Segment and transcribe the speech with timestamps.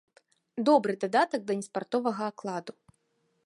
[0.69, 2.71] Добры дадатак да неспартовага акладу.